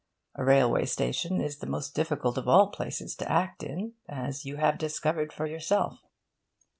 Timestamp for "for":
5.31-5.45